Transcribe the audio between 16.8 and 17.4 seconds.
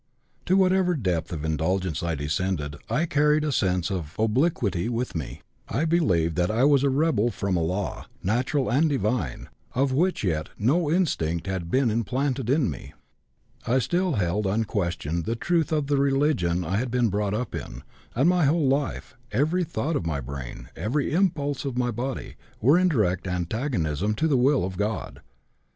been brought